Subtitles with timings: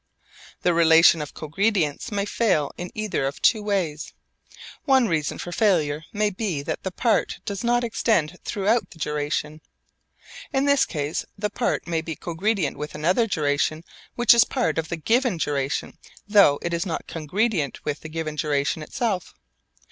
[0.63, 4.13] The relation of cogredience may fail in either of two ways.
[4.85, 9.61] One reason for failure may be that the part does not extend throughout the duration.
[10.51, 13.83] In this case the part may be cogredient with another duration
[14.15, 18.35] which is part of the given duration, though it is not cogredient with the given
[18.35, 19.35] duration itself.